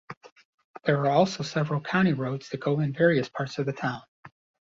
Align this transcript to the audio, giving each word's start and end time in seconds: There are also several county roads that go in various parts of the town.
There 0.83 0.97
are 1.01 1.11
also 1.11 1.43
several 1.43 1.79
county 1.79 2.13
roads 2.13 2.49
that 2.49 2.59
go 2.59 2.79
in 2.79 2.91
various 2.91 3.29
parts 3.29 3.59
of 3.59 3.67
the 3.67 3.73
town. 3.73 4.01